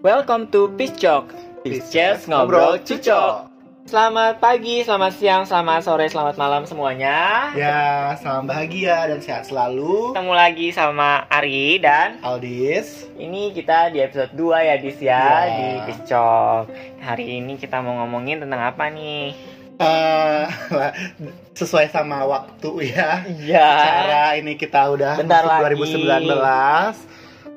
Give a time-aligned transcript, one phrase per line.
[0.00, 1.28] Welcome to Piscok.
[1.60, 3.52] Pisces ngobrol cucok.
[3.84, 7.52] Selamat pagi, selamat siang, selamat sore, selamat malam semuanya.
[7.52, 10.16] Ya, salam bahagia dan sehat selalu.
[10.16, 13.04] Ketemu lagi sama Ari dan Aldis.
[13.20, 15.52] ini kita di episode 2 ya Dis ya Ya.
[15.52, 16.64] di Piscok.
[17.04, 19.36] Hari ini kita mau ngomongin tentang apa nih?
[19.76, 20.44] Eh,
[21.60, 23.24] sesuai sama waktu ya.
[23.28, 23.68] Iya.
[23.76, 25.76] Cara ini kita udah Bentar masuk lagi.
[25.76, 27.16] 2019.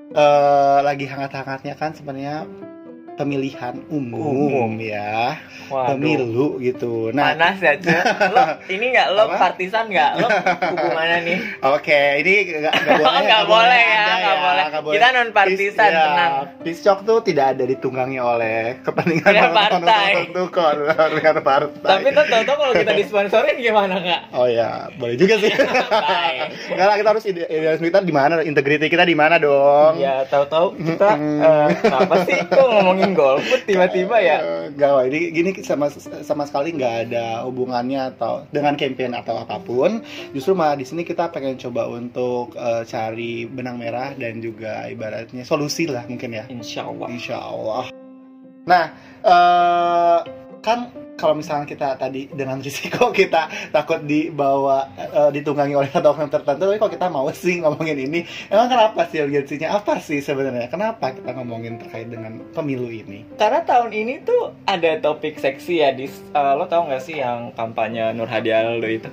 [0.09, 2.43] Eh, lagi hangat-hangatnya kan sebenarnya
[3.19, 4.71] pemilihan umum, Umum.
[4.79, 5.35] ya.
[5.67, 5.91] Waduh.
[5.93, 7.11] Pemilu gitu.
[7.11, 7.75] Nah, Panas ya.
[8.31, 8.41] Lo
[8.73, 9.51] ini nggak lo Apa?
[9.51, 10.11] partisan nggak?
[10.17, 10.27] Lo
[10.71, 11.37] hubungannya nih?
[11.75, 14.65] Oke, ini nggak nggak boleh, Nggak boleh ya, nggak boleh.
[14.65, 16.33] nggak Kita non partisan, ya, tenang.
[16.63, 20.09] Piscok tuh tidak ada ditunggangi oleh kepentingan Tidak partai.
[21.11, 21.89] dengan partai.
[21.91, 24.21] Tapi tuh tau kalau kita disponsorin gimana kak?
[24.31, 25.51] Oh ya, boleh juga sih.
[26.07, 26.39] Baik.
[26.71, 29.99] Enggak lah, kita harus ide- idealisme kita di mana, integriti kita di mana dong.
[29.99, 31.43] Ya tahu-tahu kita Mm-mm.
[31.43, 34.37] eh, kenapa sih kok ngomongin golput tiba-tiba ya?
[34.69, 35.03] Enggak, Wak.
[35.09, 35.89] ini gini sama
[36.25, 40.01] sama sekali nggak ada hubungannya atau dengan campaign atau apa pun.
[40.31, 45.43] Justru malah di sini kita pengen coba untuk eh, cari benang merah dan juga ibaratnya
[45.43, 46.43] solusi lah mungkin ya.
[46.49, 47.07] Insya Allah.
[47.09, 47.83] Insya Allah.
[48.65, 48.85] Nah,
[49.25, 50.19] eh,
[50.59, 56.31] kan kalau misalnya kita tadi dengan risiko kita takut dibawa eh, ditunggangi oleh satu orang
[56.31, 59.75] tertentu, tapi kalau kita mau sih ngomongin ini, emang kenapa sih urgensinya?
[59.75, 60.71] Apa sih sebenarnya?
[60.71, 63.27] Kenapa kita ngomongin terkait dengan pemilu ini?
[63.35, 67.51] Karena tahun ini tuh ada topik seksi ya di eh, lo tau gak sih yang
[67.53, 69.11] kampanye Nur Hadi Aldo itu?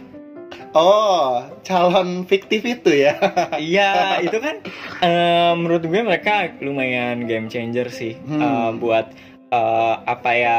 [0.77, 3.17] Oh, calon fiktif itu ya?
[3.57, 4.61] Iya itu kan
[5.01, 8.41] eh, menurut gue mereka lumayan game changer sih Hmm.
[8.41, 9.07] Eh, buat
[9.51, 10.59] eh, apa ya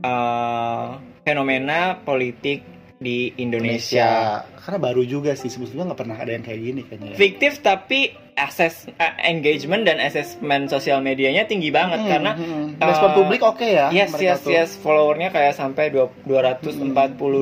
[0.00, 0.86] eh,
[1.22, 2.64] fenomena politik
[2.96, 4.42] di Indonesia.
[4.58, 7.10] Karena baru juga sih, sebetulnya nggak pernah ada yang kayak gini kayaknya.
[7.10, 7.16] ya.
[7.16, 8.00] fiktif tapi
[8.34, 12.66] akses eh, engagement dan assessment sosial medianya tinggi banget Hmm, karena hmm.
[12.76, 13.90] uh, respon publik oke ya?
[13.90, 14.50] yes yes tuh.
[14.50, 16.94] yes followernya kayak sampai dua- 240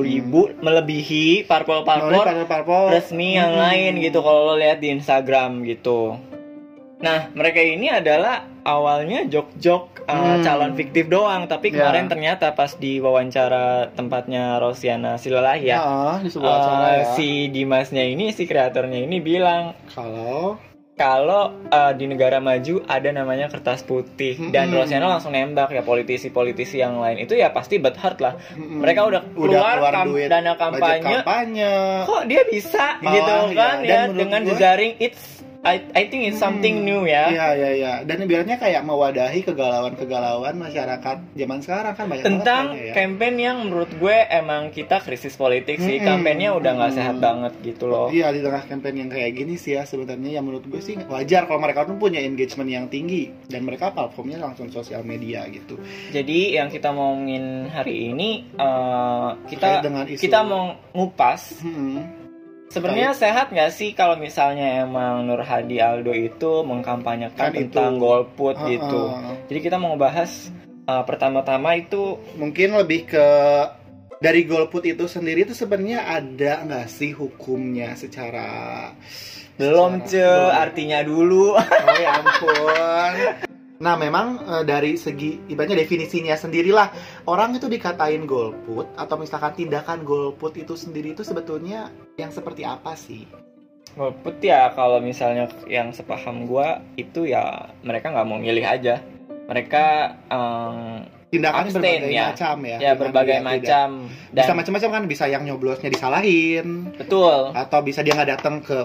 [0.03, 2.83] ribu melebihi parpol Melalui parpol parpol-parpol.
[2.91, 3.61] resmi yang Hmm.
[3.63, 6.17] lain gitu kalau lo lihat di Instagram gitu
[6.97, 10.43] nah mereka ini adalah awalnya jok-jok uh, Hmm.
[10.43, 11.81] calon fiktif doang tapi Ya.
[11.81, 15.79] kemarin ternyata pas di wawancara tempatnya Rosiana Silalahi ya
[16.19, 17.05] di sebuah uh, ya.
[17.13, 20.59] si Dimasnya ini si kreatornya ini bilang Kalau
[20.93, 24.81] kalau uh, di negara maju ada namanya kertas putih dan Mm-mm.
[24.81, 28.81] Rosiana langsung nembak ya politisi-politisi yang lain itu ya pasti bad heart lah Mm-mm.
[28.81, 31.73] mereka udah keluar, kam- duit, dana kampanye kampanye.
[32.03, 33.53] kok dia bisa Malah, gitu ya.
[33.53, 35.23] kan Dan ya menurut dengan gua- jejaring it's
[35.67, 36.87] I, I think it's something Hmm.
[36.87, 37.93] new ya Iya iya iya.
[38.01, 42.93] Dan ibaratnya kayak mewadahi kegalauan-kegalauan masyarakat zaman sekarang kan banyak tentang banget kayaknya ya.
[42.95, 47.01] campaign yang menurut gue emang kita krisis politik sih kampanyenya udah nggak Mm-mm.
[47.03, 50.43] sehat banget gitu loh Iya di tengah campaign yang kayak gini sih ya sebenarnya yang
[50.43, 54.69] menurut gue sih wajar kalau mereka tuh punya engagement yang tinggi dan mereka platformnya langsung
[54.69, 55.75] sosial media gitu.
[56.09, 62.16] jadi yang kita mau ngomongin hari ini eh, kita dengan isu- kita mau ngupas Hmm.
[62.67, 67.71] Sebenarnya sehat nggak sih kalau misalnya emang Nur Hadi Aldo itu mengkampanyekan Kan itu.
[67.71, 69.01] tentang golput Ah, gitu.
[69.07, 69.33] ah.
[69.47, 70.51] Jadi kita mau bahas
[70.85, 73.27] uh, pertama-tama itu Mungkin lebih ke
[74.17, 78.91] dari golput itu sendiri itu sebenarnya ada nggak sih hukumnya secara
[79.55, 80.21] belum ce
[80.53, 81.57] artinya dulu.
[81.57, 83.15] Oh ya ampun.
[83.77, 86.89] Nah memang eh, dari segi ibaratnya definisinya sendirilah
[87.29, 92.97] orang itu dikatain golput atau misalkan tindakan golput itu sendiri itu sebetulnya yang seperti apa
[92.97, 93.25] sih?
[93.97, 99.01] golput ya kalau misalnya yang sepaham gua itu ya mereka nggak mau milih aja.
[99.49, 99.85] Mereka
[100.29, 102.25] um, Tindakannya Abstain, berbagai ya.
[102.31, 102.77] macam ya.
[102.79, 104.31] ya berbagai macam tidak.
[104.31, 108.79] Bisa dan macam-macam kan bisa yang nyoblosnya disalahin betul atau bisa dia nggak datang ke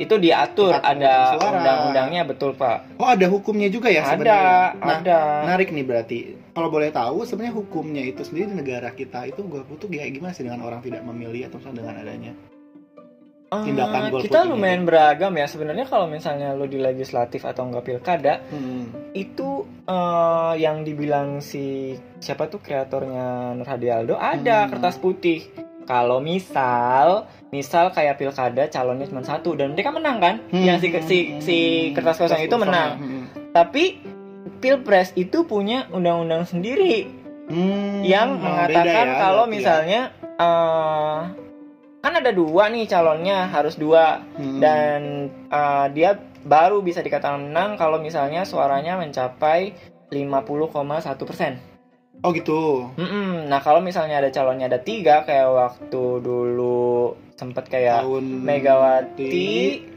[0.00, 2.96] itu diatur ada undang-undangnya betul pak.
[2.96, 4.56] Oh ada hukumnya juga ya ada sebenarnya.
[4.80, 5.20] Nah, ada.
[5.44, 6.18] menarik nih berarti.
[6.56, 10.32] Kalau boleh tahu sebenarnya hukumnya itu sendiri di negara kita itu golput tuh kayak gimana
[10.32, 12.32] sih dengan orang tidak memilih atau misalnya dengan adanya?
[13.52, 14.48] Tindakan Eh, golput kita ini.
[14.48, 19.10] lumayan beragam ya sebenarnya kalau misalnya lo di legislatif atau enggak pilkada Hmm.
[19.12, 19.50] itu
[19.84, 24.70] eh, yang dibilang si siapa tuh kreatornya Nur Hadi Aldo ada Hmm.
[24.70, 25.50] kertas putih
[25.82, 30.62] kalau misal misal kayak pilkada calonnya cuma satu dan mereka menang kan Hmm.
[30.62, 31.58] yang si si, si
[31.90, 33.22] kertas kosong itu menang Hmm.
[33.50, 33.98] tapi
[34.56, 39.50] pilpres itu punya undang-undang sendiri Hmm, yang oh, mengatakan beda ya, kalau ya.
[39.50, 40.00] misalnya
[40.38, 41.18] eh,
[42.00, 44.58] kan ada dua nih calonnya harus dua Hmm.
[44.58, 45.00] dan
[45.52, 49.76] uh, dia baru bisa dikatakan menang kalau misalnya suaranya mencapai
[50.08, 51.60] 50,1 persen.
[52.20, 52.92] Oh gitu.
[53.00, 53.48] Mm-mm.
[53.48, 59.32] Nah kalau misalnya ada calonnya ada tiga kayak waktu dulu sempet kayak Tahun Megawati,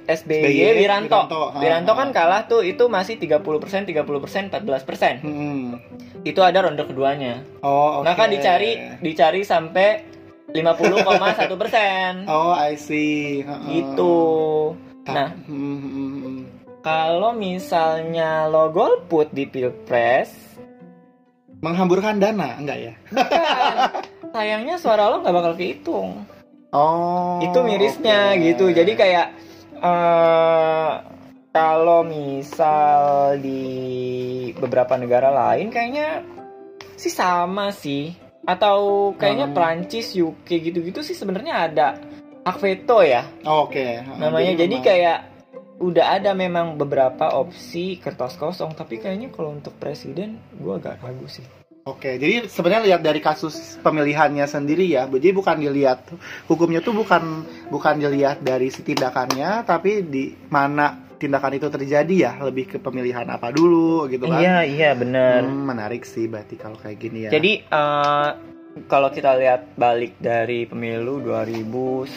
[0.08, 1.20] SBY, SBY, Wiranto.
[1.28, 1.98] Wiranto, ah, Wiranto ah.
[2.00, 5.20] kan kalah tuh itu masih 30%, 30%, 14%.
[5.20, 5.84] Hmm.
[6.24, 7.44] Itu ada ronde keduanya.
[7.60, 8.08] Oh, oke.
[8.08, 10.13] Nah kan dicari dicari sampai
[10.54, 12.12] 50,1 persen.
[12.26, 13.42] Oh, I see.
[13.42, 13.68] Heeh.
[13.70, 14.16] Gitu.
[15.04, 16.42] Ta- Nah, hmm, hmm, hmm.
[16.80, 20.32] kalau misalnya lo golput di pilpres,
[21.60, 22.94] menghamburkan dana enggak ya?
[23.12, 24.04] kan,
[24.34, 26.24] sayangnya suara lo nggak bakal kehitung.
[26.74, 27.38] Oh.
[27.38, 28.42] itu mirisnya oke.
[28.50, 29.28] gitu jadi kayak
[29.78, 30.92] eh
[31.54, 33.62] kalau misal di
[34.58, 36.26] beberapa negara lain kayaknya
[36.98, 39.56] sih sama sih atau kayaknya Hmm.
[39.56, 41.88] Prancis UK gitu-gitu sih sebenarnya ada
[42.44, 43.24] hak veto ya.
[43.48, 44.04] Oh, Oke.
[44.04, 44.52] Heeh, namanya.
[44.56, 45.20] Jadi memang- kayak
[45.84, 51.28] udah ada memang beberapa opsi kertas kosong tapi kayaknya kalau untuk presiden gua agak ragu
[51.28, 51.44] sih.
[51.84, 56.16] Oke, jadi sebenarnya lihat dari kasus pemilihannya sendiri ya, jadi bukan dilihat
[56.48, 62.34] hukumnya tuh bukan bukan dilihat dari si tindakannya, tapi di mana tindakan itu terjadi ya,
[62.38, 64.38] lebih ke pemilihan apa dulu gitu kan?
[64.38, 67.30] iya iya bener Hmm, menarik sih berarti kalau kayak gini ya.
[67.32, 68.30] Jadi eh,
[68.84, 72.10] kalau kita lihat balik dari pemilu 2009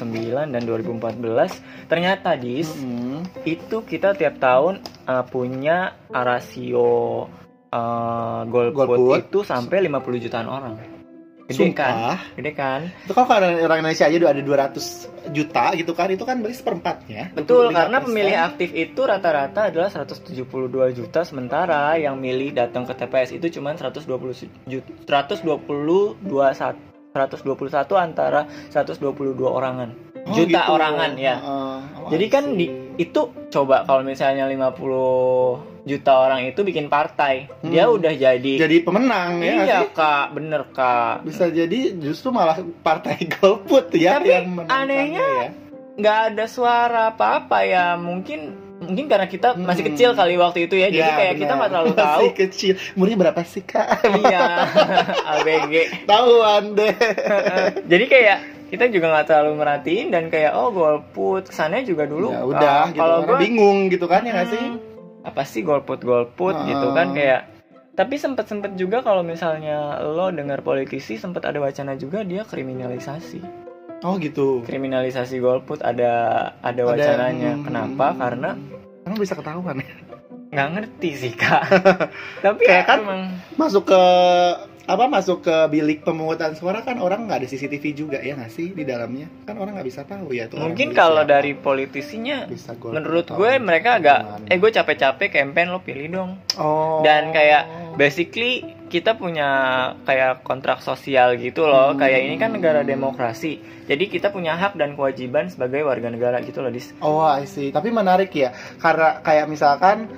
[0.48, 3.22] dan 2014, ternyata dis Hmm.
[3.44, 7.28] itu kita tiap tahun eh, punya rasio
[7.68, 9.18] eh, golput, Golput.
[9.22, 10.95] itu sampai 50 jutaan orang.
[11.46, 11.94] Gede kan?
[11.94, 12.18] Sumpah.
[12.34, 12.80] Gede kan?
[13.06, 16.58] Itu kalau orang orang Indonesia aja udah ada 200 juta gitu kan, itu kan berarti
[16.58, 17.22] seperempatnya.
[17.38, 17.78] Betul, 25%.
[17.78, 20.42] karena pemilih aktif itu rata-rata adalah 172
[20.98, 24.10] juta sementara yang milih datang ke TPS itu cuma 120
[24.66, 29.94] juta 122 121 antara 122 orangan.
[30.26, 30.74] Oh, juta gitu.
[30.74, 31.38] orangan ya.
[31.38, 31.78] Heeh.
[32.02, 32.66] Oh, Jadi kan di
[32.98, 37.70] itu coba kalau misalnya 50 juta orang itu bikin partai, Hmm.
[37.70, 39.78] dia udah jadi, jadi pemenang ya Iya?
[39.88, 41.22] Kak, bener, Kak.
[41.22, 45.48] Bisa jadi justru malah partai golput ya Tapi yang anehnya ya.
[45.96, 49.90] nggak ada suara apa-apa ya, mungkin mungkin karena kita masih Hmm.
[49.90, 51.56] kecil kali waktu itu ya, jadi Ya, kayak kita benar.
[51.56, 52.26] nggak terlalu Masih tahu.
[52.36, 52.72] kecil.
[52.92, 53.86] Umurnya berapa sih, Kak?
[54.20, 54.44] iya,
[55.32, 55.72] ABG.
[56.04, 56.92] Tahuan deh.
[57.84, 62.42] jadi kayak kita juga nggak terlalu merhatiin dan kayak oh golput kesannya juga dulu ya
[62.42, 62.98] udah ah, gitu.
[62.98, 64.64] kalau gue bingung gitu kan ya nggak sih?
[65.26, 66.64] Apa sih golput golput Ah.
[66.64, 67.50] gitu kan kayak
[67.92, 73.42] tapi sempet sempet juga kalau misalnya lo dengar politisi sempet ada wacana juga dia kriminalisasi
[74.04, 74.60] Oh gitu.
[74.62, 76.12] kriminalisasi golput ada
[76.60, 78.52] ada wacananya hmm, kenapa karena
[79.02, 79.88] Emang bisa ketahuan ya?
[80.46, 81.64] nggak ngerti sih kak
[82.44, 83.22] tapi Kayak ya kan emang
[83.56, 84.02] Masuk ke
[84.86, 88.70] apa masuk ke bilik pemungutan suara kan orang nggak ada CCTV juga ya nggak sih
[88.70, 89.26] di dalamnya?
[89.42, 91.34] Kan orang nggak bisa tahu ya orang mungkin kalau siapa.
[91.34, 96.30] dari politisinya bisa menurut gue mereka agak eh gue capek-capek campaign lo pilih dong.
[96.54, 97.02] Oh.
[97.02, 99.50] Dan kayak basically kita punya
[100.06, 101.92] kayak kontrak sosial gitu loh.
[101.94, 101.98] Hmm.
[101.98, 103.58] kayak ini kan negara demokrasi.
[103.90, 106.94] Jadi kita punya hak dan kewajiban sebagai warga negara gitu loh dis.
[107.02, 107.70] Oh, I see.
[107.70, 108.50] Tapi menarik ya,
[108.82, 110.10] karena kayak misalkan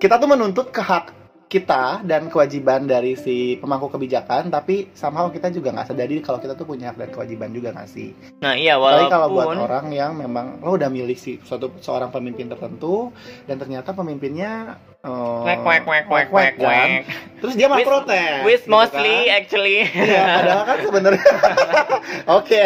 [0.00, 1.23] kita tuh menuntut ke hak
[1.54, 6.58] kita dan kewajiban dari si pemangku kebijakan, tapi somehow kita juga nggak sadari kalau kita
[6.58, 8.10] tuh punya hak dan kewajiban juga nggak sih?
[8.42, 12.10] nah iya Apalagi kalau buat walaupun orang yang memang lo udah milih si suatu seorang
[12.10, 13.14] pemimpin tertentu
[13.46, 14.74] dan ternyata pemimpinnya
[15.04, 16.58] eh, kwek kwek kwek kwek kwek kan?
[16.58, 16.88] kwek
[17.38, 18.40] terus dia malah protes.
[18.42, 19.36] with gitu mostly kan.
[19.36, 21.24] actually Iya, padahal kan sebenarnya.
[22.40, 22.62] Oke,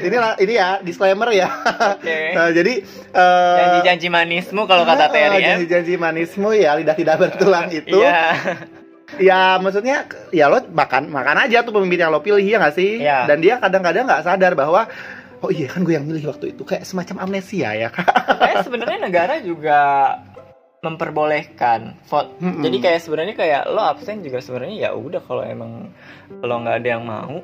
[0.00, 1.48] ini lah- ini ya disclaimer ya.
[1.92, 2.18] Oke.
[2.32, 2.72] Nah, jadi
[3.10, 7.98] eh, janji-janji manismu kalau kata Ah, TRIM Janji-janji manismu ya lidah tidak bertulang itu.
[7.98, 8.32] iya
[9.16, 13.00] Ya maksudnya ya lo makan makan aja tuh pemimpin yang lo pilih ya nggak sih?
[13.00, 13.24] Iya.
[13.24, 14.84] Dan dia kadang-kadang nggak sadar bahwa
[15.38, 18.04] oh iya kan gue yang milih waktu itu kayak semacam amnesia ya kak.
[18.36, 19.80] kayak sebenarnya negara juga
[20.78, 22.62] memperbolehkan vote Mm-mm.
[22.62, 25.90] jadi kayak sebenarnya kayak lo absen juga sebenarnya ya udah kalau emang
[26.42, 27.42] lo nggak ada yang mau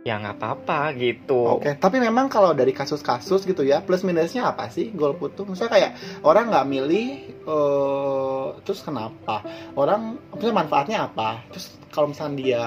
[0.00, 4.72] ya nggak apa-apa gitu Oke, tapi memang kalau dari kasus-kasus gitu ya plus minusnya apa
[4.72, 5.44] sih golput tuh?
[5.44, 5.90] Misalnya kayak
[6.24, 9.44] orang nggak milih, eh, terus kenapa?
[9.76, 11.44] Orang maksudnya manfaatnya apa?
[11.52, 12.64] Terus kalau misalnya dia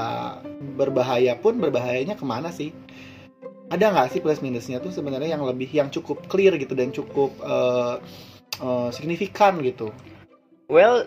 [0.77, 2.69] berbahaya pun berbahayanya ke mana sih?
[3.73, 7.33] Ada nggak sih plus minusnya tuh sebenarnya yang lebih yang cukup clear gitu dan cukup
[7.41, 7.95] eh,
[8.59, 9.89] eh, signifikan gitu?
[10.67, 11.05] well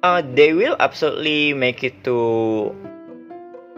[0.00, 2.16] uh, they will absolutely make it to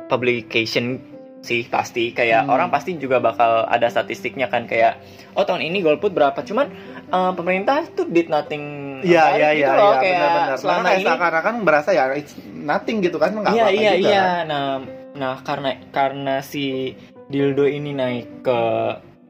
[0.09, 1.01] publication
[1.41, 2.53] sih pasti kayak Hmm.
[2.53, 5.01] orang pasti juga bakal ada statistiknya kan kayak
[5.33, 6.69] oh tahun ini golput berapa cuman
[7.09, 8.61] uh, pemerintah tuh did nothing
[9.01, 10.57] Iya iya gitu iya iya benar-benar.
[10.61, 13.93] selama Karena kayak ini seakan-akan berasa ya it's nothing gitu kan nggak iya apa-apa iya
[13.97, 14.11] juga.
[14.13, 14.67] iya nah
[15.11, 16.93] nah karena karena si
[17.33, 18.61] dildo ini naik ke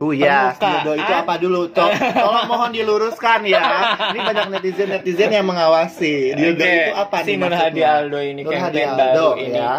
[0.00, 1.68] Oh iya, dildo itu apa dulu?
[1.68, 3.60] Tol- Tolong mohon diluruskan ya.
[4.08, 6.32] Ini banyak netizen netizen yang mengawasi.
[6.32, 7.88] Dildo Oke, itu apa si nih maksudnya?
[7.98, 9.74] Aldo ini campaign Aldo baru ini ya.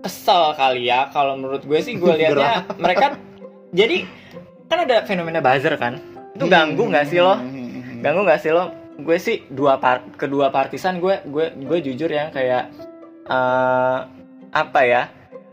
[0.00, 3.16] kesel kali ya kalau menurut gue sih gue liatnya mereka
[3.70, 4.08] jadi
[4.64, 6.00] kan ada fenomena buzzer kan
[6.32, 8.00] itu ganggu nggak sih lo Hmm.
[8.00, 12.28] ganggu nggak sih lo gue sih dua part kedua partisan gue gue gue jujur ya
[12.28, 12.72] kayak
[13.26, 13.98] eh,
[14.50, 15.02] apa ya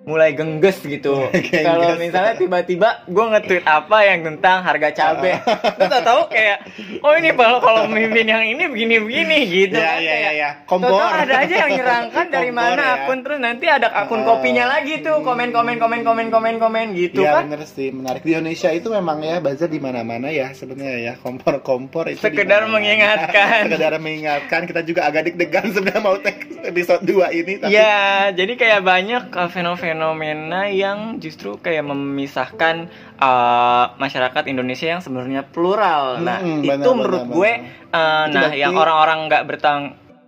[0.07, 1.27] mulai gengges gitu
[1.59, 5.35] kalau misalnya tiba-tiba gue nge-tweet apa yang tentang harga cabe
[5.75, 6.57] terus tau tahu kayak
[7.01, 10.49] oh ini kalau kalau memimpin yang ini begini-begini gitu Ya, kan ya, kayak ya, ya.
[10.63, 10.95] Kompor.
[10.95, 12.93] Tahu-tahu ada aja yang nyerangkan dari Kompor, mana ya.
[12.97, 14.25] akun terus nanti ada akun Ah.
[14.25, 18.23] kopinya lagi tuh komen komen komen komen komen komen gitu Iya kan bener sih menarik
[18.23, 23.67] di Indonesia itu memang ya buzzer di mana-mana ya sebenarnya ya kompor-kompor itu Sekedar mengingatkan.
[23.67, 27.99] sekedar mengingatkan kita juga agak deg-degan sebenarnya mau tag episode 2 ini tapi Ya,
[28.31, 29.49] jadi kayak banyak uh,
[29.97, 32.85] fenomena yang justru kayak memisahkan
[33.17, 36.21] uh, masyarakat Indonesia yang sebenarnya plural.
[36.21, 37.65] Nah, Mm-mm, itu benar, menurut benar, gue, benar.
[37.89, 39.79] uh, Itu nah berarti- yang orang-orang nggak bertang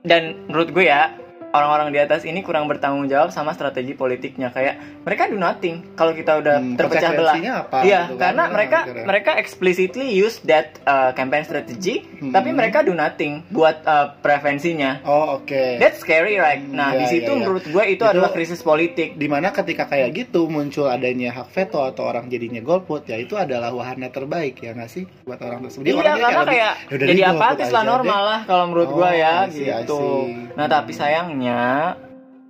[0.02, 1.14] dan menurut gue ya
[1.52, 6.12] orang-orang di atas ini kurang bertanggung jawab sama strategi politiknya kayak mereka do nothing kalau
[6.12, 7.36] kita udah Hmm, terpecah belah.
[7.36, 9.06] apa Iya, gitu kan, karena ya, mereka akhirnya.
[9.06, 12.30] mereka explicitly use that uh, campaign strategy, Hmm.
[12.30, 15.02] tapi mereka do nothing buat uh, prevensinya.
[15.04, 16.62] oh oke That's scary, right?
[16.62, 17.40] Nah, Iya, di situ iya, iya.
[17.40, 19.12] menurut gue itu, Itu- adalah krisis politik.
[19.12, 23.34] di mana ketika kayak gitu muncul adanya hak veto atau orang jadinya golput ya itu
[23.34, 26.94] adalah wahana terbaik ya nggak sih buat orang tersebut iya, orangnya karena lebih, kayak "Ya
[26.94, 29.82] udah jadi apatis lah normal deh." lah kalau menurut gue Oh, ya I see, I
[29.82, 29.98] gitu.
[29.98, 30.54] see.
[30.54, 30.92] Nah, tapi
[31.40, 31.96] sayangnya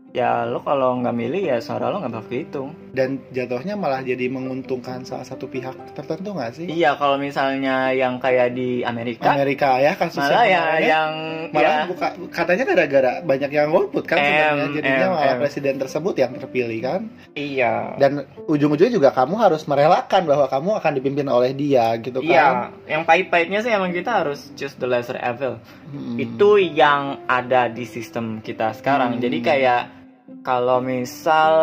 [0.10, 2.70] ya lo kalau nggak milih ya suara lo nggak bakal dihitung.
[2.89, 8.18] dan jatuhnya malah jadi menguntungkan salah satu pihak tertentu nggak sih Iya, kalau misalnya yang
[8.18, 10.98] kayak di Amerika, Amerika ya kasus malah ya ya.
[10.98, 11.12] yang
[11.54, 15.42] malah ya, buka, katanya gara-gara banyak yang golput kan sebenarnya jadinya M, malah M.
[15.46, 17.01] presiden tersebut yang terpilih kan
[17.38, 17.94] iya.
[18.01, 22.48] dan ujung-ujungnya juga kamu harus merelakan bahwa kamu akan dipimpin oleh dia gitu kan Iya,
[22.89, 25.62] yang pahit-pahitnya sih emang kita harus choose the lesser evil.
[25.89, 26.22] Hmm.
[26.22, 29.18] itu yang ada di sistem kita sekarang.
[29.18, 29.22] Hmm.
[29.25, 29.99] Jadi kayak
[30.41, 31.53] kalau misal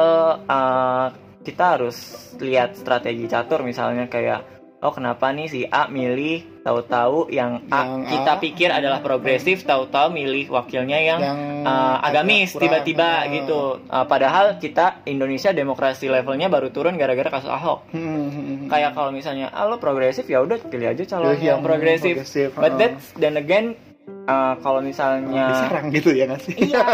[0.44, 1.06] uh,
[1.46, 1.96] kita harus
[2.42, 7.90] lihat strategi catur misalnya kayak oh kenapa nih si A milih tahu-tahu yang A Yang
[8.12, 13.08] kita A, pikir adalah progresif tahu-tahu milih wakilnya yang, yang uh, agamis agak kurang, tiba-tiba
[13.08, 13.60] uh, gitu.
[13.88, 17.88] Uh, padahal kita Indonesia demokrasi levelnya baru turun gara-gara kasus Ahok.
[17.94, 18.68] hmm, hmm, hmm.
[18.68, 22.14] Kayak kalau misalnya ah lo progresif ya udah pilih aja calon Pilih yang progresif.
[22.52, 23.78] But uh, that's then again
[24.26, 26.54] uh, kalau misalnya diserang gitu ya nggak sih?
[26.56, 26.84] Iya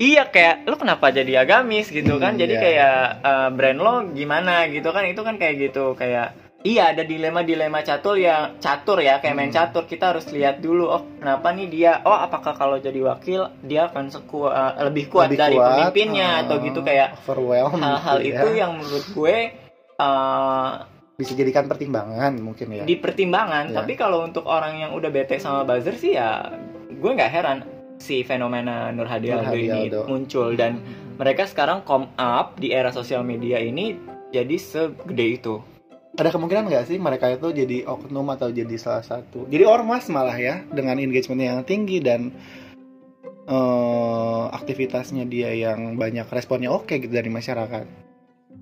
[0.00, 1.88] iya kayak lo kenapa jadi agamis?
[1.92, 2.36] gitu kan.
[2.36, 2.62] Hmm, jadi iya.
[2.62, 5.04] kayak uh, brand lo gimana gitu kan.
[5.08, 9.52] Itu kan kayak gitu kayak iya ada dilema dilema catur yang catur ya kayak main
[9.52, 9.58] Hmm.
[9.60, 9.84] catur.
[9.84, 11.92] Kita harus lihat dulu oh kenapa nih dia?
[12.08, 16.28] Oh apakah kalau jadi wakil dia akan sekuat uh, lebih kuat Lebih dari kuat, pemimpinnya?
[16.28, 18.60] Uh, atau gitu kayak overwhelmed hal-hal gitu itu ya.
[18.64, 19.36] yang menurut gue
[20.00, 20.70] uh,
[21.14, 22.82] bisa jadikan pertimbangan mungkin ya.
[22.82, 23.80] Di pertimbangan Ya.
[23.80, 26.50] tapi kalau untuk orang yang udah bete sama buzzer sih ya
[26.90, 27.58] gue nggak heran
[27.96, 30.10] si fenomena Nur Hadi Aldo ini Aldo.
[30.10, 30.58] muncul.
[30.58, 30.82] Dan
[31.14, 33.94] mereka sekarang come up di era sosial media ini
[34.30, 35.54] jadi segede itu.
[36.14, 39.46] Ada kemungkinan nggak sih mereka itu jadi oknum atau jadi salah satu?
[39.46, 42.30] Jadi ormas malah ya dengan engagement yang tinggi dan
[43.46, 47.86] eh, aktivitasnya dia yang banyak responnya oke gitu dari masyarakat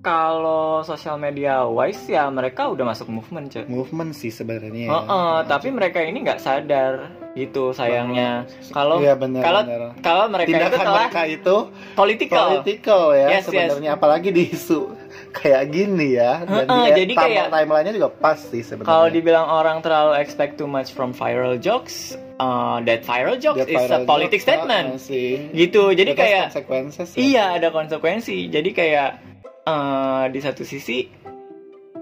[0.03, 5.35] kalau sosial media wise ya mereka udah masuk movement cuy movement sih sebenarnya Oh, oh,
[5.43, 9.65] tapi mereka ini nggak sadar gitu sayangnya kalau benar kalau-
[10.03, 11.55] kalau mereka itu tindakan telah mereka itu
[11.95, 13.45] political political ya Yes, yes.
[13.47, 14.79] sebenarnya apalagi di isu
[15.39, 19.47] kayak gini ya dan Heeh, dia jadi kayak- timelinenya juga pas sih sebenarnya Kalau dibilang
[19.47, 23.87] orang terlalu expect too much from viral jokes, uh, that viral jokes That is a
[23.87, 24.87] viral politic joke, statement.
[24.93, 25.81] ah, sih Gitu.
[25.91, 27.03] Jadi It has kayak ya.
[27.15, 28.45] iya ada konsekuensi.
[28.47, 29.32] Jadi kayak
[29.65, 31.07] uh, di satu sisi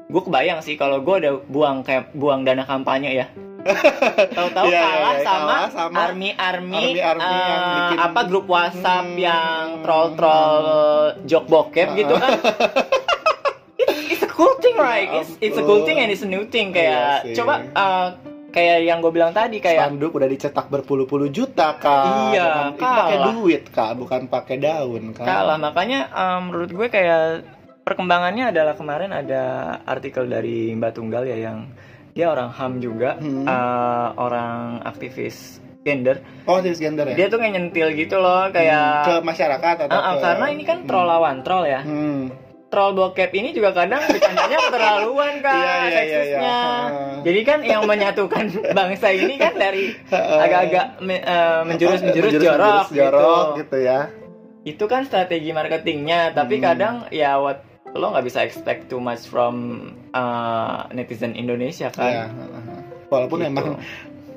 [0.05, 3.27] gue kebayang sih kalau gue udah buang kayak buang dana kampanye ya.
[4.35, 8.45] Tahu-tahu Iya, iya, kalah iya, sama kalah sama army-army army-army yang uh, bikin- apa grup
[8.45, 9.21] WhatsApp Hmm.
[9.21, 10.65] yang troll-troll
[11.23, 12.31] joke bokep gitu kan.
[13.81, 15.09] It's, it's a cool thing, right?
[15.15, 17.33] It's, it's a cool thing and it's a new thing kayak sih.
[17.33, 18.07] coba uh,
[18.51, 22.31] kayak yang gue bilang tadi kayak spanduk udah dicetak berpuluh-puluh juta kak.
[22.31, 23.91] Iya, pakai duit kak.
[23.95, 25.57] Bukan pakai daun kan kalah.
[25.57, 27.47] Makanya um, menurut gue kayak
[27.81, 29.41] perkembangannya adalah kemarin ada
[29.83, 31.71] artikel dari Mbak Tunggal ya yang
[32.11, 33.47] dia orang ham juga Hmm.
[33.47, 36.21] uh, orang aktivis gender.
[36.45, 37.15] Oh transgender ya?
[37.15, 40.61] Dia tuh kayak nyentil gitu loh kayak ke masyarakat atau Uh, uh, ke- karena ini
[40.61, 41.81] kan troll lawan troll ya.
[41.81, 42.50] Hmm.
[42.71, 46.61] Troll bokep ini juga kadang bercandanya keterlaluan kak Iya, iya, iya, seksisnya iya.
[47.21, 48.45] jadi kan yang menyatukan
[48.79, 53.59] bangsa ini kan dari agak-agak me- uh, menjurus-menjurus jorok, jorok gitu.
[53.59, 53.99] gitu ya
[54.61, 56.63] itu kan strategi marketingnya tapi Hmm.
[56.63, 57.61] kadang ya what
[57.91, 62.31] lo nggak bisa expect too much from uh, netizen Indonesia Iya, kan
[63.07, 63.47] walaupun Gitu.
[63.49, 63.67] memang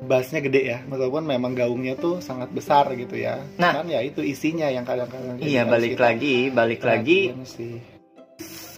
[0.03, 3.79] bassnya gede ya walaupun memang gaungnya tuh sangat besar gitu ya Nah.
[3.79, 7.94] kan ya itu isinya yang kadang-kadang iya balik kita lagi balik lagi perhatiin sih.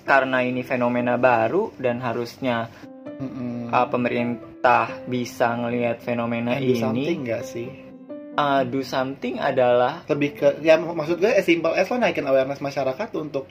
[0.07, 2.71] Karena ini fenomena baru dan harusnya
[3.19, 3.67] Mm-mm.
[3.67, 7.67] uh, pemerintah bisa ngelihat fenomena And do something ini nggak sih?
[8.37, 12.23] Uh, do something adalah lebih ke ya mak- maksud gue as simple as lo naikin
[12.23, 13.49] awareness masyarakat untuk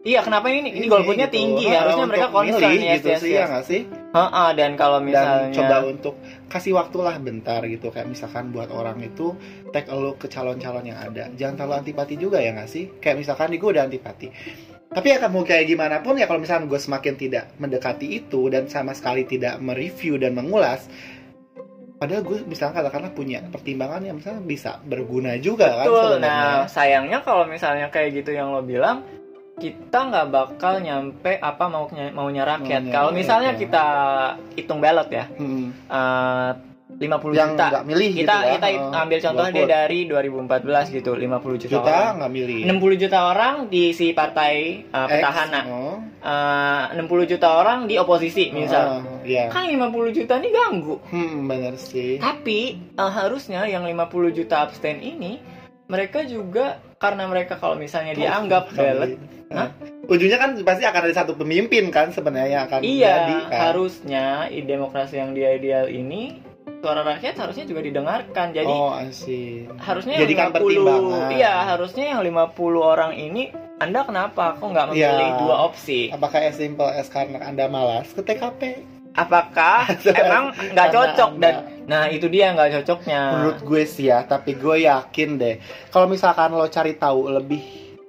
[0.00, 0.72] iya kenapa ini?
[0.80, 1.36] Ini golputnya gitu.
[1.36, 3.36] tinggi Ha, harusnya mereka concern yes, gitu yes, sih yes.
[3.36, 3.80] ya nggak sih?
[4.16, 6.14] Ha-ha, dan kalau dan misalnya coba untuk
[6.48, 9.36] kasih waktu lah bentar gitu kayak misalkan buat orang itu
[9.76, 11.28] take a look ke calon-calon yang ada.
[11.36, 12.88] Jangan terlalu antipati juga ya nggak sih?
[12.96, 14.28] Kayak misalkan nih gue udah antipati
[14.90, 18.66] tapi ya kamu kayak gimana pun ya kalau misalkan gue semakin tidak mendekati itu dan
[18.66, 20.90] sama sekali tidak mereview dan mengulas
[21.94, 26.02] padahal gue misalnya katakanlah punya pertimbangan yang misalnya bisa berguna juga kan Betul.
[26.16, 26.48] sebenarnya.
[26.48, 29.04] Nah, sayangnya kalau misalnya kayak gitu yang lo bilang,
[29.60, 32.88] kita nggak bakal nyampe apa mau maunya rakyat.
[32.88, 33.58] Maunya Kalau misalnya ya.
[33.60, 33.84] kita
[34.56, 35.76] hitung ballot ya, Hmm.
[35.76, 36.50] eh,
[37.00, 37.66] 50 yang juta.
[37.72, 38.52] nggak milih Kita gitu ya.
[38.54, 42.12] kita Eh, ambil contohnya dia dari 2014 gitu, 50 juta, juta orang.
[42.20, 44.54] nggak milih 60 juta orang di si partai
[44.84, 45.60] X, petahana.
[45.66, 45.96] oh.
[46.20, 49.00] Eh, 60 juta orang di oposisi misal.
[49.00, 49.80] Ah, iya Kan 50
[50.12, 51.00] juta ini ganggu.
[51.08, 52.58] hmm benar sih Tapi
[52.92, 55.40] eh, harusnya yang 50 juta abstain ini
[55.86, 59.16] mereka juga karena mereka kalau misalnya dianggap ballot
[59.50, 59.66] Hah?
[60.06, 64.24] ujungnya kan pasti akan ada satu pemimpin kan sebenarnya yang akan iya jadi kan harusnya
[64.46, 66.38] di demokrasi yang dia ideal ini
[66.80, 68.46] suara rakyat harusnya juga didengarkan.
[68.50, 68.96] Jadi oh
[69.78, 71.28] harusnya jadikan yang 50 pertimbangan.
[71.30, 74.56] iya harusnya yang 50 orang ini anda kenapa?
[74.56, 75.40] Kok nggak memilih Iya.
[75.40, 76.08] dua opsi?
[76.08, 81.30] Apakah as simple as karena anda malas ke TKP apakah emang nggak cocok?
[81.34, 83.20] Anda- dan nah itu dia nggak cocoknya.
[83.34, 85.56] Menurut gue sih ya tapi gue yakin deh.
[85.88, 87.60] Kalau misalkan lo cari tahu lebih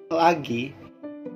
[0.07, 0.75] lagi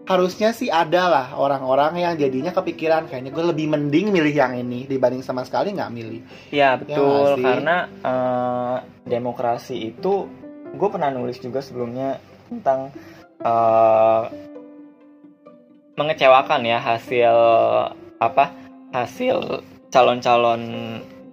[0.06, 4.86] harusnya sih ada lah orang-orang yang jadinya kepikiran kayaknya gue lebih mending milih yang ini
[4.86, 6.22] dibanding sama sekali nggak milih
[6.54, 7.44] Ya betul sih?
[7.44, 8.76] karena eh,
[9.10, 10.30] demokrasi itu
[10.78, 12.22] gue pernah nulis juga sebelumnya
[12.54, 12.94] tentang
[13.42, 14.24] eh,
[15.98, 17.36] mengecewakan ya hasil
[18.22, 18.54] apa
[18.94, 20.62] hasil calon-calon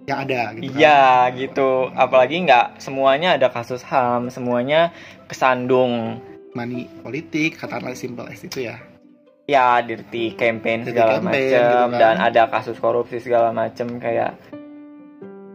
[0.03, 0.79] yang ada gitu kan.
[0.81, 4.91] iya gitu apalagi nggak semuanya ada kasus ham semuanya
[5.29, 6.19] kesandung
[6.53, 8.77] money politik katakanlah simple as itu ya.
[9.43, 11.99] Ya dirty campaign Dirty segala macam gitu kan.
[11.99, 14.39] dan ada kasus korupsi segala macam kayak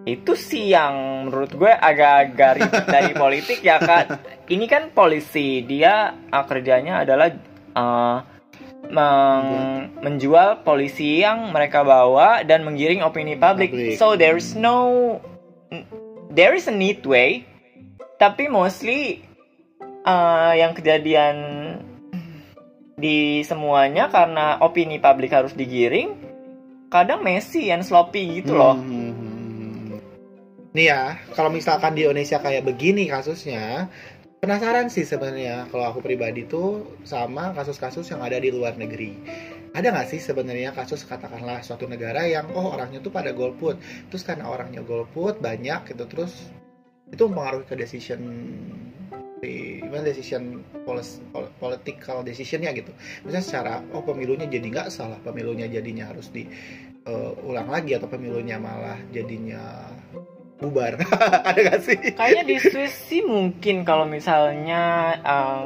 [0.09, 6.17] itu sih yang menurut gue agak-agak ribet dari politik ya kan ini kan polisi dia
[6.33, 7.29] uh, kerjanya adalah
[7.77, 8.17] uh,
[8.89, 14.01] meng- menjual polisi yang mereka bawa dan menggiring opini publik.
[14.01, 15.21] So there's no
[16.33, 17.45] there is a neat way
[18.17, 19.28] tapi mostly
[20.05, 21.37] uh, yang kejadian
[22.99, 26.19] di semuanya karena opini publik harus digiring
[26.91, 29.39] kadang messy and sloppy gitu loh Hmm, hmm, hmm.
[30.77, 33.89] Nih ya, kalau misalkan di Indonesia kayak begini kasusnya,
[34.39, 39.17] penasaran sih sebenarnya kalau aku pribadi tuh sama kasus-kasus yang ada di luar negeri.
[39.73, 43.81] Ada nggak sih sebenarnya kasus katakanlah suatu negara yang oh orangnya tuh pada golput,
[44.13, 46.53] terus karena orangnya golput banyak gitu terus
[47.09, 48.21] itu mempengaruhi ke decision
[49.39, 50.63] di gimana decision
[51.59, 52.91] political decisionnya gitu.
[53.23, 56.47] Misalnya secara oh pemilunya jadi nggak salah, pemilunya jadinya harus di
[57.07, 59.89] eh, ulang lagi atau pemilunya malah jadinya
[60.59, 60.99] bubar
[61.49, 64.83] ada gak sih Kayaknya di Swiss sih mungkin kalau misalnya
[65.23, 65.65] eh,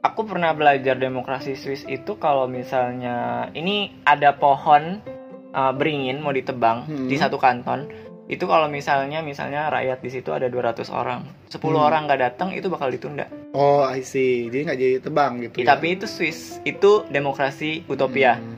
[0.00, 5.04] aku pernah belajar demokrasi Swiss itu kalau misalnya ini ada pohon
[5.52, 7.08] eh, beringin mau ditebang Hmm.
[7.12, 7.84] di satu kanton
[8.24, 11.76] itu kalau misalnya misalnya rakyat di situ ada 200 orang 10 Hmm.
[11.78, 15.76] orang nggak datang itu bakal ditunda oh I see jadi nggak jadi tebang gitu Ya,
[15.76, 18.56] tapi itu Swiss itu demokrasi utopia Hmm.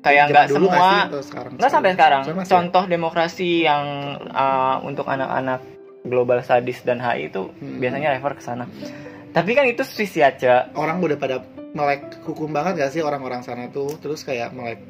[0.00, 1.10] kayak nggak semua
[1.50, 2.46] nggak sampai sekarang ya?
[2.46, 3.84] contoh demokrasi yang
[4.26, 5.58] uh, untuk anak-anak
[6.00, 7.82] global studies dan HI itu Hmm.
[7.82, 8.64] biasanya refer ke sana
[9.30, 10.70] tapi kan itu Swiss ya Ca.
[10.72, 14.82] orang udah pada melek hukum banget gak sih orang-orang sana tuh terus kayak melek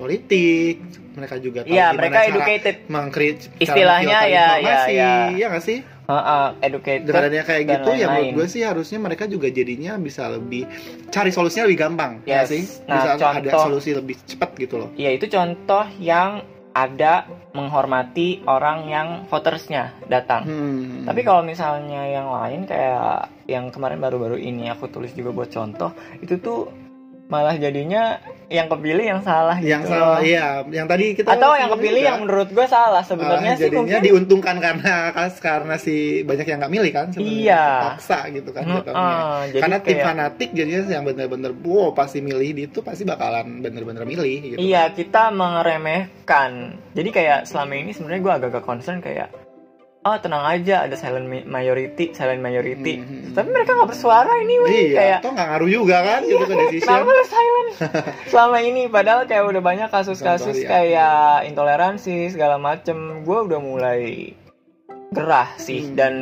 [0.00, 0.80] politik
[1.12, 5.12] mereka juga tahu iya gimana mereka cara educated mengkreat cara Istilahnya ya, ya, ya.
[5.30, 8.62] ya nggak sih uh, uh, educated dengan adanya kayak dan gitu ya menurut gue sih
[8.62, 10.64] harusnya mereka juga jadinya bisa lebih
[11.08, 12.48] cari solusinya lebih gampang ya Yes.
[12.48, 17.26] sih Nah, bisa ada contoh- solusi lebih cepat gitu loh ya itu contoh yang ada
[17.50, 21.02] menghormati orang yang votersnya datang Hmm.
[21.02, 25.90] Tapi kalau misalnya yang lain kayak yang kemarin baru-baru ini aku tulis juga buat contoh,
[26.16, 26.70] itu tuh
[27.30, 29.94] malah jadinya yang kepilih yang salah yang gitu.
[29.94, 32.08] salah iya yang tadi kita Atau yang kepilih juga.
[32.10, 34.94] yang menurut gue salah sebenarnya Ah, sih jadinya mungkin diuntungkan karena
[35.46, 37.64] karena si banyak yang nggak milih kan sebenarnya Iya.
[37.88, 38.82] paksa gitu kan Mm,
[39.48, 43.62] jadi karena tim kayak- fanatik jadinya yang bener-bener wow pasti milih di itu pasti bakalan
[43.62, 46.50] bener-bener milih gitu Iya, kita meremehkan.
[46.90, 49.30] Jadi kayak selama ini sebenarnya gue agak-agak concern kayak
[50.00, 53.36] oh tenang aja ada silent ma- majority silent majority Mhm.
[53.36, 56.54] tapi mereka nggak bersuara ini weh Iya, kayak toh nggak ngaruh juga kan gitu ke
[56.58, 56.88] decision.
[56.88, 57.68] Kenapa lu silent
[58.32, 58.82] selama ini?
[58.86, 60.68] Padahal kayak udah banyak kasus-kasus Contoh, ya.
[60.70, 62.96] kayak intoleransi segala macem.
[63.22, 64.32] Gue udah mulai
[65.10, 65.84] gerah sih.
[65.84, 65.94] Hmm.
[65.94, 66.12] Dan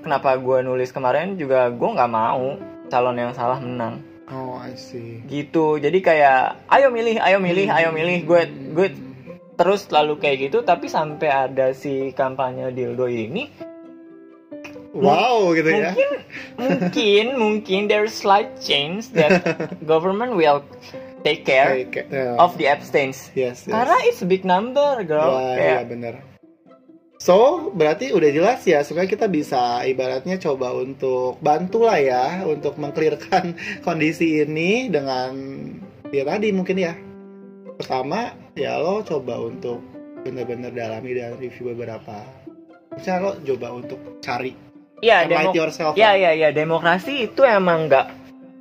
[0.00, 4.00] kenapa gue nulis kemarin juga gue nggak mau calon yang salah menang.
[4.26, 5.22] Oh, I see.
[5.24, 5.76] Gitu.
[5.76, 8.24] Jadi kayak ayo milih, ayo milih, ayo milih.
[8.24, 8.88] Gue gue
[9.56, 10.60] terus selalu kayak gitu.
[10.60, 13.48] Tapi sampai ada si kampanye dildo ini,
[14.96, 15.92] Wow, gitu ya.
[15.92, 16.10] mungkin
[16.56, 19.44] mungkin mungkin there's slight change that
[19.84, 20.64] government will
[21.20, 23.28] take care Kayak- kayak- of the abstains.
[23.36, 23.76] Yes, yes.
[23.76, 25.36] Karena it's a big number, girl.
[25.36, 26.14] Ya, Kayak, iya bener.
[27.16, 32.76] So, berarti udah jelas ya, sebenarnya kita bisa ibaratnya coba untuk bantu lah ya, untuk
[32.76, 33.52] mengklirkan
[33.86, 35.32] kondisi ini dengan
[36.08, 36.92] ya tadi mungkin ya.
[37.76, 39.84] Pertama, ya lo coba untuk
[40.24, 42.24] bener-bener dalami dan review beberapa.
[42.96, 44.56] Misalnya lo coba untuk cari
[45.04, 45.92] ya, demo- yourself.
[45.94, 48.06] ya, ya, ya, demokrasi itu emang nggak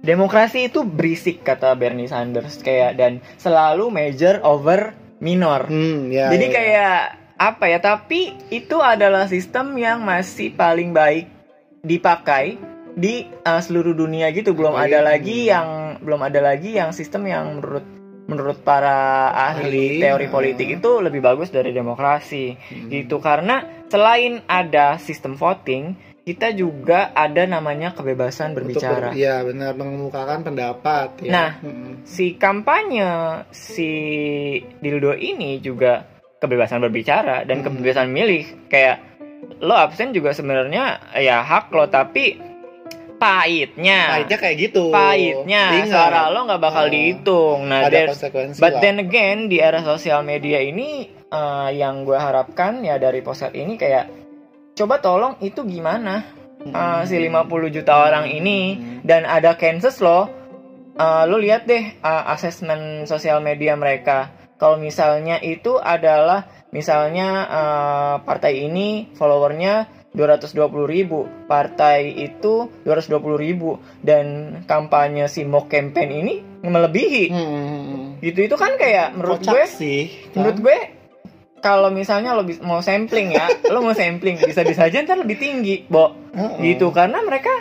[0.05, 5.65] Demokrasi itu berisik kata Bernie Sanders kayak dan selalu major over minor.
[5.65, 6.53] Hmm, ya, Jadi ya.
[6.53, 6.97] kayak
[7.41, 7.81] apa ya?
[7.81, 11.25] Tapi itu adalah sistem yang masih paling baik
[11.81, 12.61] dipakai
[12.93, 14.53] di uh, seluruh dunia gitu.
[14.53, 15.09] Belum Oh, ada iya.
[15.09, 17.81] lagi yang belum ada lagi yang sistem yang menurut
[18.25, 22.89] menurut para ahli Ahli, teori politik itu lebih bagus dari demokrasi Hmm.
[22.89, 23.17] gitu.
[23.17, 29.13] Karena selain ada sistem voting, kita juga ada namanya kebebasan berbicara.
[29.13, 31.29] ber- Iya, benar mengemukakan pendapat ya.
[31.29, 32.01] Nah, Hmm.
[32.01, 33.05] si kampanye
[33.51, 33.89] si
[34.75, 36.01] dildo ini juga
[36.41, 37.65] kebebasan berbicara dan Hmm.
[37.71, 39.05] kebebasan milih kayak
[39.61, 42.41] lo absen juga sebenarnya ya hak lo tapi
[43.15, 44.83] pahitnya Pahitnya kayak gitu.
[44.89, 45.87] pahitnya Ingat.
[45.87, 46.91] suara lo nggak bakal Oh.
[46.91, 48.81] dihitung nah ada konsekuensi but lah.
[48.81, 50.89] then again di era sosial media ini
[51.25, 54.11] eh, yang gue harapkan ya dari poset ini kayak
[54.73, 56.23] coba tolong itu gimana
[56.61, 57.31] eh, si 50
[57.71, 58.99] juta orang ini Hmm.
[59.01, 60.27] dan ada Kansas loh
[60.93, 68.15] eh, lo lihat deh eh, asesmen sosial media mereka kalau misalnya itu adalah misalnya eh,
[68.21, 70.55] partai ini followernya 220
[70.87, 74.25] ribu partai itu 220 ribu dan
[74.63, 78.17] kampanye si mock campaign ini melebihi Hmm.
[78.17, 80.01] gitu itu kan kayak menurut Kocak gue sih.
[80.31, 80.41] kan?
[80.41, 80.77] menurut gue
[81.57, 85.83] kalau misalnya lo mau sampling ya lo mau sampling bisa bisa aja ntar lebih tinggi
[85.85, 86.71] bo Heeh.
[86.71, 87.51] gitu karena mereka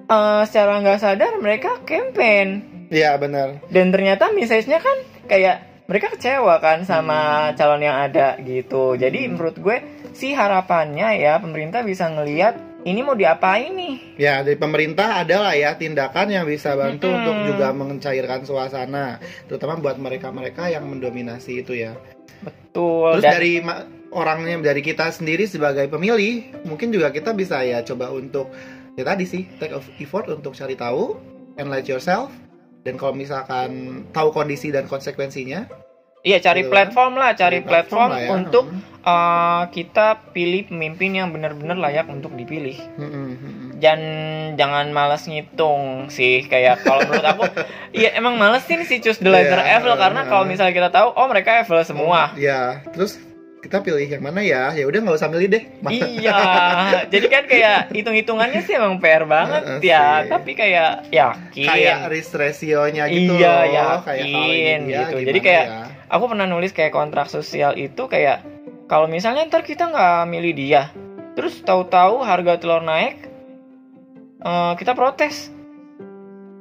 [0.00, 3.58] eh, secara nggak sadar mereka campaign Iya benar.
[3.66, 7.18] dan ternyata message-nya kan kayak mereka kecewa kan sama
[7.52, 9.76] calon yang ada gitu jadi menurut gue
[10.14, 15.74] sih harapannya ya pemerintah bisa ngelihat ini mau diapain nih Ya dari pemerintah adalah ya
[15.74, 17.18] tindakan yang bisa bantu Mm-mm.
[17.18, 19.18] untuk juga mencairkan suasana,
[19.50, 21.98] terutama buat mereka-mereka yang mendominasi itu ya.
[22.70, 23.54] tuh Terus dan dari
[24.14, 28.54] orangnya dari kita sendiri sebagai pemilih, mungkin juga kita bisa ya coba untuk
[28.94, 31.18] ya tadi sih take of effort untuk cari tahu,
[31.58, 32.30] enlighten yourself,
[32.86, 35.66] dan kalau misalkan tahu kondisi dan konsekuensinya,
[36.24, 36.72] iya cari Gitu kan?
[36.88, 38.30] platform lah cari platform, lah ya.
[38.32, 38.80] untuk Mm.
[39.04, 43.70] eh, kita pilih pemimpin yang benar-benar layak untuk dipilih Mm, mm, mm, mm.
[43.76, 43.98] dan
[44.54, 47.44] jangan malas ngitung sih kayak kalau menurut aku
[47.94, 51.12] iya emang malesin sih choose the letter Iya, evil karena uh, kalau misalnya kita tahu
[51.12, 53.20] oh mereka evil semua Ya, terus
[53.60, 54.72] kita pilih yang mana ya?
[54.72, 55.64] Ya udah nggak usah milih deh.
[56.20, 56.36] iya
[57.06, 60.28] jadi kan kayak hitung hitungannya sih emang fair banget ya sih.
[60.28, 63.64] tapi kayak yakin kayak risk ratio-nya gitu Iya, loh.
[63.66, 65.16] yakin kayak ini dia gitu.
[65.24, 65.80] Jadi kayak- ya?
[66.14, 68.46] Aku pernah nulis kayak kontrak sosial itu kayak
[68.86, 70.94] kalau misalnya ntar kita nggak milih dia
[71.34, 73.26] terus tahu-tahu harga telur naik
[74.40, 75.50] eh, kita protes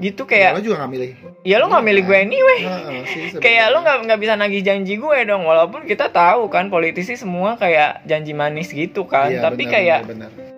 [0.02, 1.10] gitu Ya, kayak lo juga nggak milih.
[1.44, 2.60] ya lo nggak milih gue anyway
[3.06, 7.16] sih, kayak lo nggak nggak bisa nagih janji gue dong walaupun kita tahu kan politisi
[7.16, 10.53] semua kayak janji manis gitu kan Iya, tapi benar, kayak benar, benar.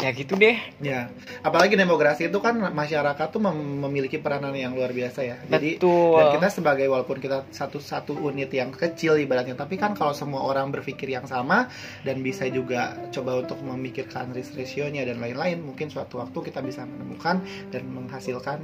[0.00, 1.08] Ya gitu deh Ya,
[1.40, 5.36] apalagi demokrasi itu kan masyarakat tuh mem- memiliki peranan yang luar biasa ya.
[5.48, 9.96] Jadi betul dan kita sebagai walaupun kita satu satu unit yang kecil ibaratnya, tapi kan
[9.96, 11.66] kalau semua orang berpikir yang sama
[12.04, 16.84] dan bisa juga coba untuk memikirkan risk ratio-nya dan lain-lain, mungkin suatu waktu kita bisa
[16.84, 17.40] menemukan
[17.72, 18.60] dan menghasilkan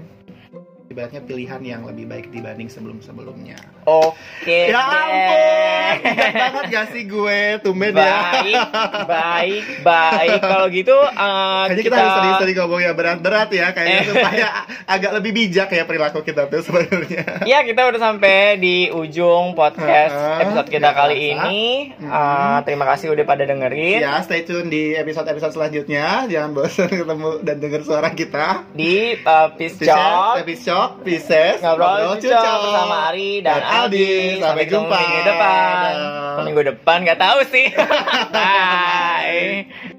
[0.92, 3.56] ibaratnya pilihan yang lebih baik dibanding sebelum-sebelumnya.
[3.82, 5.00] oke Ya deh.
[5.02, 5.96] ampun,
[6.32, 8.14] banget gak sih gue tumben ya.
[8.32, 8.62] baik
[9.04, 14.06] baik baik kalau gitu eh, Kayaknya kita, harus sering-sering ngomong yang berat-berat ya, kayaknya Eh.
[14.06, 14.46] supaya
[14.86, 17.24] agak lebih bijak ya perilaku kita tuh sebenarnya.
[17.42, 20.98] Ya kita udah sampai di ujung podcast Heeh, episode kita biasa.
[20.98, 21.60] kali ini.
[21.94, 22.08] Mhm.
[22.08, 26.26] Eh, terima kasih udah pada dengerin Ya, stay tune di episode-episode selanjutnya.
[26.26, 28.64] Jangan bosan ketemu dan dengar suara kita.
[28.72, 30.42] di uh, Peace Pisces, Job
[30.82, 34.10] episode Pisces, ngobrol cucok bersama Ari dan, Dan Aldi.
[34.42, 34.98] Sampai ketemu jumpa.
[34.98, 35.94] minggu depan.
[35.94, 36.42] Dadah.
[36.42, 37.66] Minggu depan nggak tahu sih.
[38.34, 39.91] Bye.